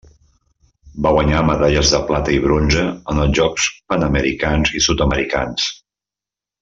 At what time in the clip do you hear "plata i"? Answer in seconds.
2.07-2.39